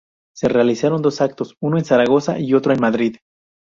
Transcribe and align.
Se 0.35 0.47
realizaron 0.47 1.03
dos 1.03 1.21
actos, 1.21 1.53
uno 1.59 1.77
en 1.77 1.85
Zaragoza 1.85 2.39
y 2.39 2.55
otro 2.55 2.73
en 2.73 2.79
Madrid. 2.81 3.17